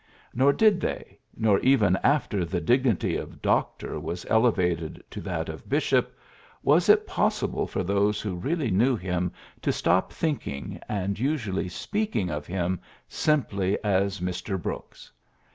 [0.33, 5.21] Nor did they, nor even after the dignity of ^^ Doctor" was ele vated to
[5.21, 6.07] that of ^'Bishop,"
[6.63, 11.69] was it pos sible for those who really knew him to stop thinking, and usually
[11.69, 14.59] speaking, of him simply as Mr.
[14.59, 15.11] Brooks.